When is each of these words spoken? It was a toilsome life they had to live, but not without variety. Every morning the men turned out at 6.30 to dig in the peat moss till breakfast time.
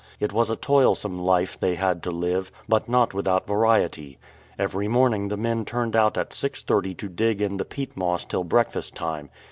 It 0.19 0.33
was 0.33 0.49
a 0.49 0.55
toilsome 0.55 1.19
life 1.19 1.59
they 1.59 1.75
had 1.75 2.01
to 2.01 2.09
live, 2.09 2.51
but 2.67 2.89
not 2.89 3.13
without 3.13 3.45
variety. 3.45 4.17
Every 4.57 4.87
morning 4.87 5.27
the 5.27 5.37
men 5.37 5.63
turned 5.63 5.95
out 5.95 6.17
at 6.17 6.31
6.30 6.31 6.97
to 6.97 7.07
dig 7.07 7.39
in 7.39 7.57
the 7.57 7.65
peat 7.65 7.95
moss 7.95 8.25
till 8.25 8.43
breakfast 8.43 8.95
time. 8.95 9.29